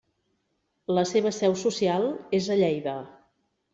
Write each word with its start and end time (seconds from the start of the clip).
La 0.99 1.03
seva 1.09 1.33
seu 1.39 1.55
social 1.65 2.07
és 2.39 2.49
a 2.57 2.59
Lleida. 2.65 2.97